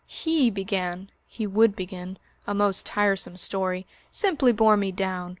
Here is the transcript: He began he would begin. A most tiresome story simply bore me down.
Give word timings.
He 0.07 0.49
began 0.49 1.11
he 1.27 1.45
would 1.45 1.75
begin. 1.75 2.17
A 2.47 2.55
most 2.55 2.87
tiresome 2.87 3.37
story 3.37 3.85
simply 4.09 4.51
bore 4.51 4.75
me 4.75 4.91
down. 4.91 5.29